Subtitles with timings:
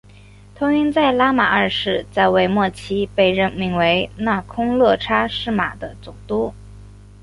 [0.55, 6.55] 通因在拉玛二世在位末期被任命为那空叻差是玛的总督。